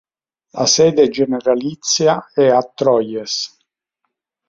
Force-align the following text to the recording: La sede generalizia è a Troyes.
La 0.53 0.65
sede 0.65 1.09
generalizia 1.11 2.31
è 2.33 2.47
a 2.47 2.63
Troyes. 2.63 3.55